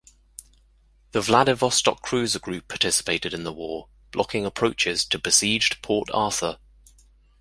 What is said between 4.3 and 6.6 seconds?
approaches to besieged Port-Arthur.